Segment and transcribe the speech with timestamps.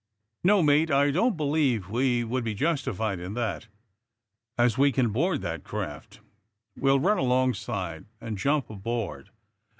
[0.43, 3.67] No, mate; I don't believe \\e would be justi fied in that,
[4.57, 6.21] as we can board that craft.
[6.75, 9.29] We'll run alongside and jump aboard.